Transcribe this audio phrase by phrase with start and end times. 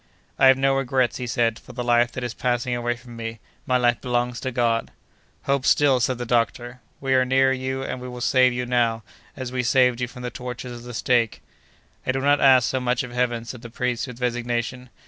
[0.39, 3.37] "I have no regrets," he said, "for the life that is passing away from me;
[3.67, 4.89] my life belongs to God!"
[5.43, 9.03] "Hope still!" said the doctor; "we are near you, and we will save you now,
[9.37, 11.43] as we saved you from the tortures of the stake."
[12.03, 14.89] "I do not ask so much of Heaven," said the priest, with resignation.